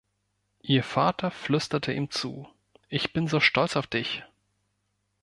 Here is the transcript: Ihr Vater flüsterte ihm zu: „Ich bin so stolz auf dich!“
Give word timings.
Ihr 0.63 0.83
Vater 0.83 1.29
flüsterte 1.29 1.93
ihm 1.93 2.09
zu: 2.09 2.49
„Ich 2.89 3.13
bin 3.13 3.27
so 3.27 3.39
stolz 3.39 3.75
auf 3.75 3.85
dich!“ 3.85 4.23